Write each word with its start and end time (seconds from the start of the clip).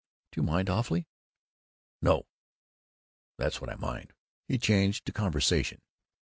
"Do 0.31 0.41
you 0.41 0.47
mind 0.47 0.67
awfully?" 0.67 1.05
"No! 2.01 2.25
That's 3.37 3.61
what 3.61 3.69
I 3.69 3.75
mind!" 3.75 4.13
He 4.47 4.57
changed 4.57 5.05
to 5.05 5.11
conversation. 5.13 5.79